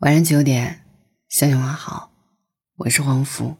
[0.00, 0.84] 晚上九点，
[1.28, 2.12] 向你问好，
[2.76, 3.56] 我是黄福。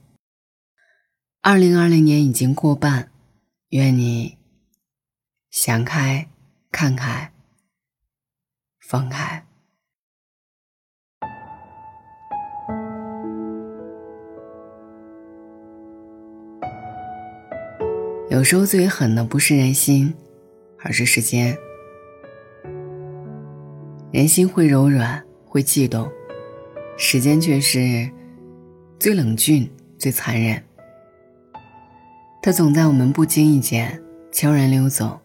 [1.43, 3.11] 二零二零年已经过半，
[3.71, 4.39] 愿你
[5.51, 6.29] 想开、
[6.71, 7.33] 看开、
[8.79, 9.45] 放开。
[18.31, 20.15] 有时候最狠的不是人心，
[20.85, 21.59] 而是时间。
[24.13, 26.09] 人心会柔软，会悸动。
[27.01, 28.11] 时间却是
[28.99, 30.61] 最冷峻、最残忍。
[32.43, 34.03] 它总在我们不经意间
[34.33, 35.21] 悄然溜走，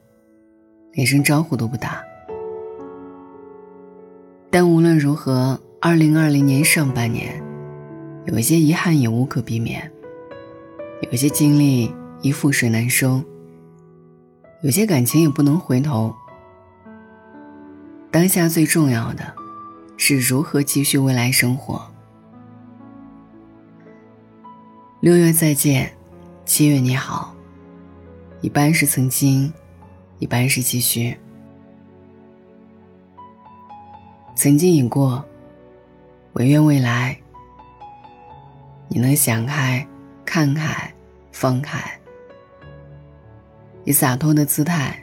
[0.91, 2.03] 连声招呼都不打。
[4.51, 7.41] 但无论如何，二零二零年上半年，
[8.27, 9.91] 有一些遗憾也无可避免，
[11.09, 13.19] 有些经历已覆水难收，
[14.61, 16.13] 有些感情也不能回头。
[18.11, 19.42] 当下最重要的。
[20.05, 21.81] 是如何继续未来生活？
[24.99, 25.89] 六月再见，
[26.43, 27.33] 七月你好。
[28.41, 29.49] 一半是曾经，
[30.19, 31.17] 一半是继续。
[34.35, 35.23] 曾经已过，
[36.33, 37.17] 唯愿未来
[38.89, 39.87] 你能想开、
[40.25, 40.93] 看开、
[41.31, 41.79] 放开，
[43.85, 45.01] 以洒脱的姿态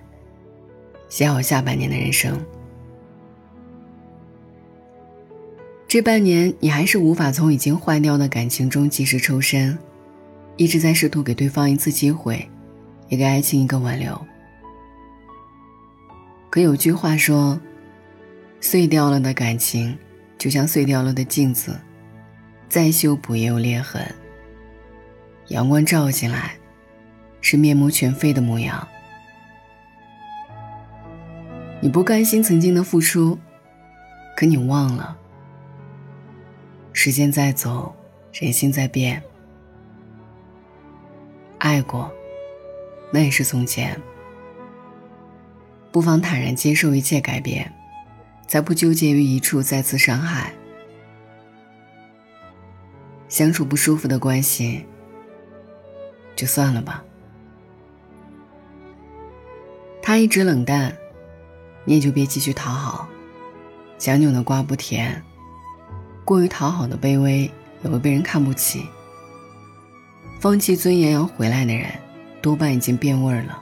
[1.08, 2.38] 写好下半年的人生。
[5.90, 9.76] 这半年，你还是无法从已经坏掉的感情中及时抽身，
[10.56, 12.48] 一直在试图给对方一次机会，
[13.08, 14.16] 也给爱情一个挽留。
[16.48, 17.60] 可有句话说
[18.62, 19.98] ：“碎掉了的感情，
[20.38, 21.76] 就像碎掉了的镜子，
[22.68, 24.00] 再修补也有裂痕。
[25.48, 26.54] 阳光照进来，
[27.40, 28.86] 是面目全非的模样。
[31.80, 33.36] 你不甘心曾经的付出，
[34.36, 35.16] 可你忘了。”
[36.92, 37.94] 时间在走，
[38.32, 39.22] 人心在变。
[41.58, 42.10] 爱过，
[43.12, 44.00] 那也是从前。
[45.92, 47.72] 不妨坦然接受一切改变，
[48.46, 50.52] 再不纠结于一处再次伤害。
[53.28, 54.84] 相处不舒服的关系，
[56.34, 57.04] 就算了吧。
[60.02, 60.96] 他一直冷淡，
[61.84, 63.08] 你也就别继续讨好。
[63.98, 65.22] 强扭的瓜不甜。
[66.30, 67.50] 过于讨好的卑微
[67.82, 68.86] 也会被人看不起。
[70.38, 71.90] 放弃尊严要回来的人，
[72.40, 73.60] 多半已经变味儿了。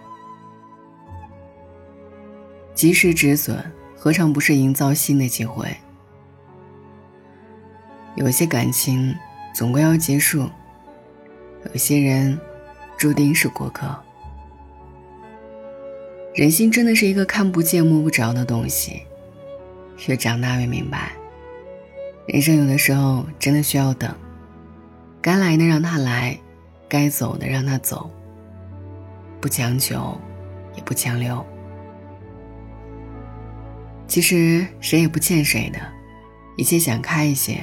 [2.74, 3.56] 及时止损，
[3.96, 5.74] 何尝不是营造新的机会？
[8.16, 9.16] 有些感情
[9.54, 10.46] 总归要结束，
[11.72, 12.38] 有些人
[12.98, 13.98] 注定是过客。
[16.34, 19.04] 人心真的是一个看不见摸不着的东西，
[20.06, 21.12] 越长大越明白。
[22.28, 24.14] 人生有的时候真的需要等，
[25.22, 26.38] 该来的让他来，
[26.86, 28.10] 该走的让他走。
[29.40, 30.14] 不强求，
[30.76, 31.42] 也不强留。
[34.06, 35.78] 其实谁也不欠谁的，
[36.58, 37.62] 一切想开一些，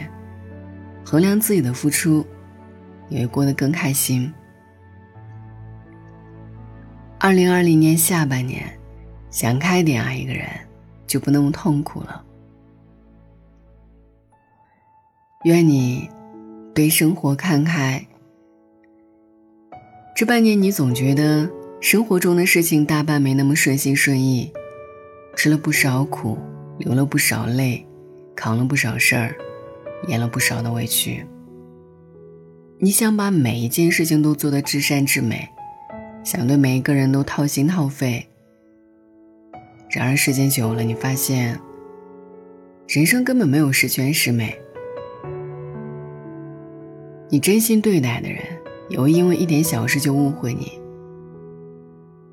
[1.06, 2.26] 衡量自己的付出，
[3.08, 4.34] 你会过得更开心。
[7.20, 8.66] 二零二零年下半年，
[9.30, 10.50] 想开点爱一个人，
[11.06, 12.25] 就不那么痛苦了。
[15.46, 16.10] 愿你
[16.74, 18.04] 对生活看开。
[20.16, 21.48] 这半年，你总觉得
[21.80, 24.52] 生活中的事情大半没那么顺心顺意，
[25.36, 26.40] 吃了不少苦，
[26.80, 27.86] 流了不少泪，
[28.36, 29.36] 扛了不少事儿，
[30.08, 31.24] 演了不少的委屈。
[32.80, 35.48] 你想把每一件事情都做得至善至美，
[36.24, 38.26] 想对每一个人都掏心掏肺。
[39.92, 41.60] 然而时间久了，你发现，
[42.88, 44.58] 人生根本没有十全十美。
[47.30, 48.44] 你真心对待的人，
[48.88, 50.80] 也会因为一点小事就误会你。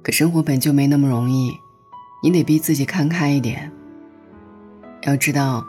[0.02, 1.50] 可生活本就没那么容易，
[2.22, 3.72] 你得逼自己看开一点。
[5.04, 5.64] 要知道，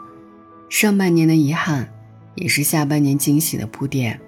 [0.68, 1.88] 上半年的遗憾，
[2.34, 4.20] 也是下半年惊喜的铺垫。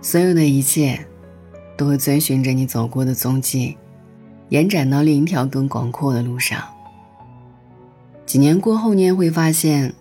[0.00, 1.04] 所有的一切，
[1.76, 3.76] 都会遵循着你走过的踪迹，
[4.50, 6.62] 延展到另一条更广阔的路上。
[8.24, 9.92] 几年过后，你也会发现。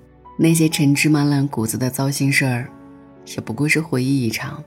[0.43, 2.67] 那些陈芝麻烂谷子的糟心事儿，
[3.27, 4.63] 也不过是回忆一场。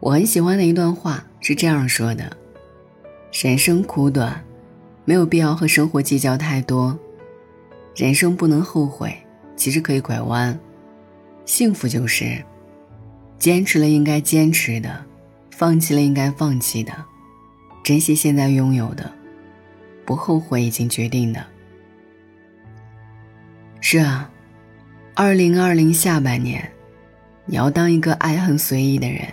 [0.00, 2.34] 我很喜欢的一段话是这样说的
[3.30, 4.42] ：“人生苦短，
[5.04, 6.98] 没有必要和生活计较太多。
[7.94, 9.14] 人生不能后悔，
[9.56, 10.58] 其实可以拐弯。
[11.44, 12.42] 幸福就是，
[13.38, 15.04] 坚持了应该坚持的，
[15.50, 16.94] 放弃了应该放弃的，
[17.84, 19.12] 珍惜现在拥有的，
[20.06, 21.44] 不后悔已经决定的。”
[23.80, 24.30] 是啊，
[25.14, 26.70] 二零二零下半年，
[27.46, 29.26] 你要当一个爱恨随意的人，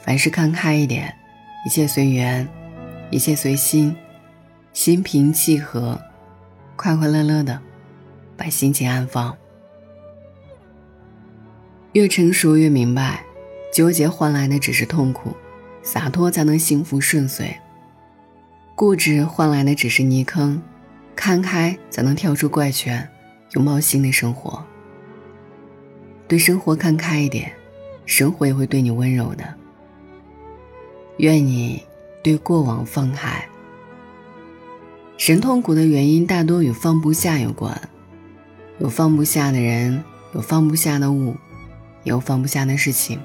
[0.00, 1.14] 凡事看开一点，
[1.64, 2.48] 一切随缘，
[3.10, 3.94] 一切随心，
[4.72, 6.00] 心平气和，
[6.74, 7.60] 快快乐乐的，
[8.36, 9.36] 把心情安放。
[11.92, 13.24] 越成熟越明白，
[13.72, 15.36] 纠结换来的只是痛苦，
[15.82, 17.54] 洒脱才能幸福顺遂。
[18.74, 20.60] 固执换来的只是泥坑，
[21.14, 23.08] 看开才能跳出怪圈，
[23.54, 24.64] 拥抱新的生活。
[26.28, 27.52] 对生活看开一点，
[28.06, 29.44] 生活也会对你温柔的。
[31.18, 31.82] 愿你
[32.22, 33.44] 对过往放开。
[35.16, 37.80] 神痛苦的原因大多与放不下有关，
[38.78, 40.02] 有放不下的人，
[40.34, 41.36] 有放不下的物，
[42.02, 43.20] 也有放不下的事情。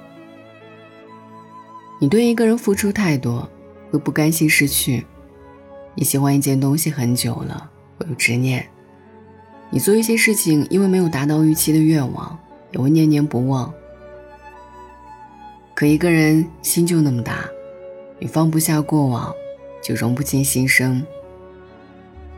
[2.00, 3.50] 你对一个人付出太多，
[3.90, 5.06] 会不甘心失去。
[5.96, 8.62] 你喜欢一件东西很久了，会有执念；
[9.70, 12.38] 你做一些事情，因为没有达到预期的愿望，
[12.72, 13.72] 也会念念不忘。
[15.76, 17.46] 可一个人心就那么大，
[18.20, 19.34] 你放不下过往，
[19.82, 21.06] 就容不进新生。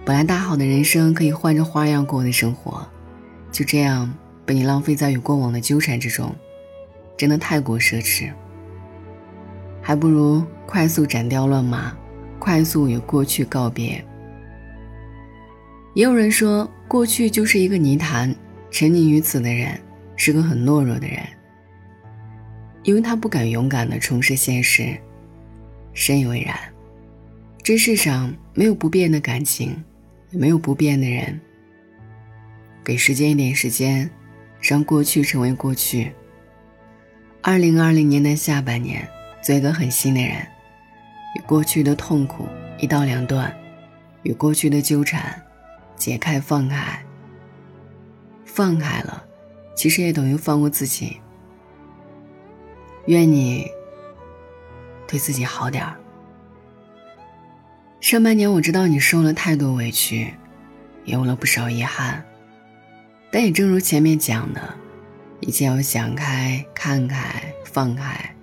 [0.04, 2.86] 本来大好的人生可以换着花样过的生活，
[3.52, 4.14] 就这样
[4.46, 6.36] 被你浪费在与过往的纠缠之中，
[7.16, 8.32] 真的太过奢侈。
[9.82, 11.96] 还不如快速斩掉乱麻。
[12.38, 14.04] 快速与过去告别。
[15.94, 18.34] 也有人说，过去就是一个泥潭，
[18.70, 19.80] 沉溺于此的人
[20.16, 21.20] 是个很懦弱的人，
[22.84, 24.98] 因为他不敢勇敢的重拾现实。
[25.94, 26.56] 深以为然。
[27.64, 29.84] 这世上没有不变的感情，
[30.32, 31.40] 也没有不变的人。
[32.84, 34.10] 给时间一点时间，
[34.60, 36.12] 让过去成为过去。
[37.42, 39.08] 二零二零年的下半年，
[39.44, 40.38] 做一个狠心的人。
[41.38, 42.48] 与过去的痛苦
[42.80, 43.54] 一刀两断，
[44.24, 45.40] 与过去的纠缠
[46.02, 47.00] 解开放开。
[48.44, 49.24] 放开了，
[49.76, 51.22] 其实也等于放过自己。
[53.06, 53.70] 愿你
[55.08, 55.96] 对自己好点儿。
[58.00, 60.34] 上半年我知道你受了太多委屈，
[61.06, 62.26] 也有了不少遗憾，
[63.32, 64.74] 但也正如前面讲的，
[65.40, 68.36] 一切要想开、看开、放开，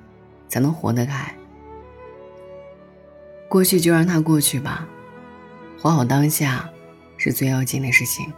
[0.49, 1.35] 才能活得开。
[3.49, 4.87] 过去就让它过去吧，
[5.81, 6.71] 活好当下
[7.19, 8.33] 是最要紧的事情。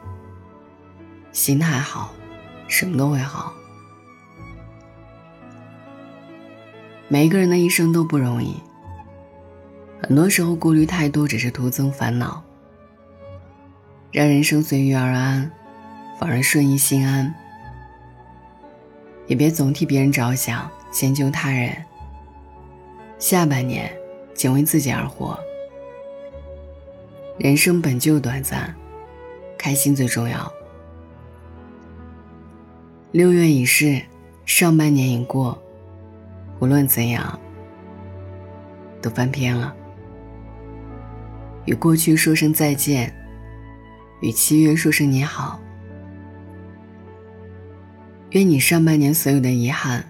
[1.30, 2.12] 心态好，
[2.66, 3.52] 什么都会好。
[7.06, 8.56] 每一个人的一生都不容易，
[10.02, 12.42] 很多时候顾虑太多只是徒增烦恼。
[14.10, 15.48] 让人生随遇而安，
[16.18, 17.32] 反而顺意心安。
[19.28, 21.76] 也别总替别人着想，先救他人。
[23.20, 23.88] 下半年。
[24.32, 25.38] 仅为自己而活，
[27.42, 28.76] 人生本就短暂，
[29.56, 30.52] 开心最重要。
[33.12, 33.98] 六月已逝，
[34.44, 35.58] 上半年已过，
[36.58, 37.40] 无论怎样，
[39.00, 39.74] 都翻篇了。
[41.64, 43.10] 与过去说声再见，
[44.20, 45.58] 与七月说声你好。
[48.32, 50.04] 愿你上半年所有的遗憾，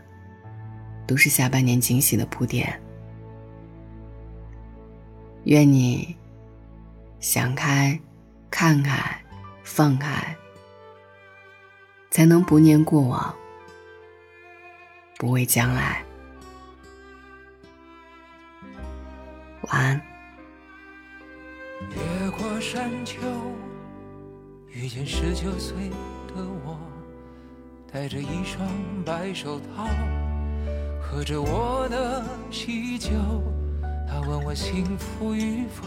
[1.06, 2.76] 都是下半年惊喜的铺垫。
[5.44, 6.16] 愿你
[7.20, 8.00] 想开、
[8.50, 9.22] 看开、
[9.62, 10.34] 放开，
[12.10, 13.34] 才能不念过往，
[15.18, 16.02] 不畏将来。
[19.64, 20.00] 晚安。
[21.90, 23.18] 越过山丘，
[24.68, 25.90] 遇见十九岁
[26.26, 26.80] 的我，
[27.92, 28.66] 戴着一双
[29.04, 29.86] 白手套，
[31.02, 33.10] 喝着我的喜酒。
[34.08, 35.86] 他问我幸福与否，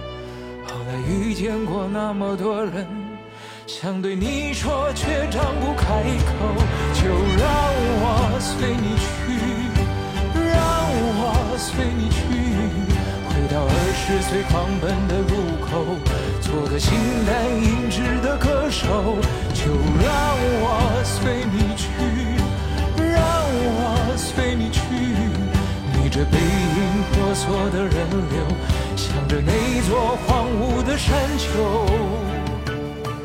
[0.65, 2.87] 后来遇见过那么多人，
[3.67, 6.31] 想对你说却张不开口。
[6.93, 7.49] 就让
[8.03, 9.05] 我随你去，
[10.35, 10.53] 让
[11.17, 12.19] 我随你去，
[13.27, 15.33] 回到二十岁狂奔的路
[15.65, 15.69] 口，
[16.41, 16.93] 做个形
[17.25, 19.17] 单影只的歌手。
[19.53, 19.65] 就
[20.01, 20.07] 让
[20.61, 21.89] 我随你去，
[22.97, 24.79] 让我随你去，
[25.93, 28.20] 你这背影婆娑的人。
[29.91, 31.85] 座荒芜的山丘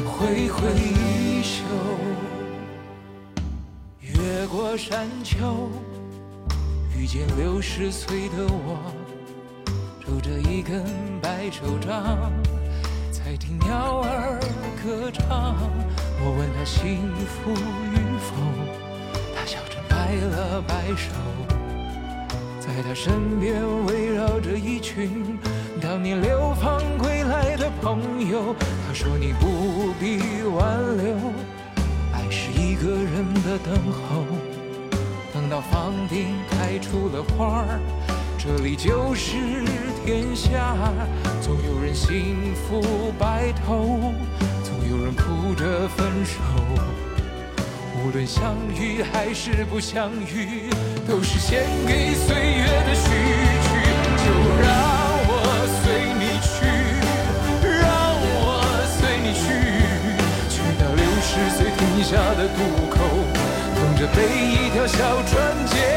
[0.04, 1.62] 挥挥衣袖。
[4.00, 5.70] 越过山丘，
[6.98, 8.80] 遇见六十岁的我，
[10.04, 10.84] 拄着一根
[11.22, 12.32] 白手杖，
[13.12, 14.40] 在听鸟儿
[14.82, 15.56] 歌唱。
[16.18, 17.52] 我问他幸福
[17.92, 18.34] 与否，
[19.36, 21.12] 他笑着摆了摆手，
[22.58, 25.38] 在他身边围绕着一群
[25.86, 28.56] 当年流放归来的朋友。
[28.84, 31.14] 他说你不必挽留。
[32.12, 34.24] 爱是一个人的等候，
[35.32, 37.78] 等到房顶开出了花儿，
[38.36, 39.36] 这里就是
[40.04, 40.76] 天下。
[41.40, 44.12] 总有人幸福白头，
[44.64, 46.40] 总有人哭着分手。
[48.02, 50.68] 无论相遇还是不相遇，
[51.06, 52.65] 都是献给岁月
[62.08, 63.00] 下的渡口，
[63.74, 65.95] 等着被一条小船接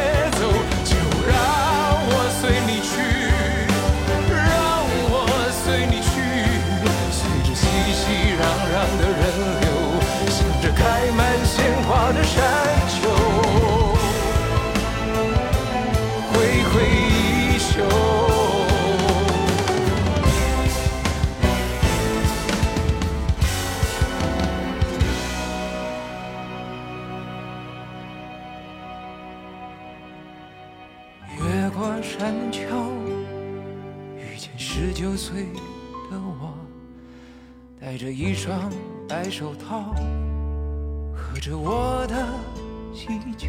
[32.30, 32.62] 山丘，
[34.16, 35.46] 遇见十九岁
[36.12, 36.54] 的我，
[37.82, 38.72] 戴着一双
[39.08, 39.96] 白手套，
[41.12, 42.28] 喝着我的
[42.94, 43.48] 喜酒。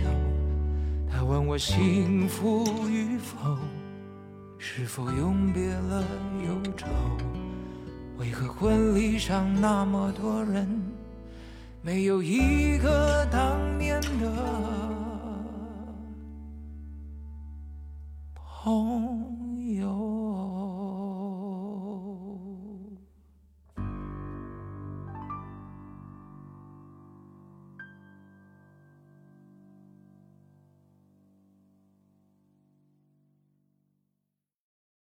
[1.13, 3.59] 他问我幸福与否，
[4.57, 6.03] 是否永别了
[6.47, 6.87] 忧愁？
[8.17, 10.67] 为何婚礼上那么多人，
[11.83, 14.90] 没有一个当年的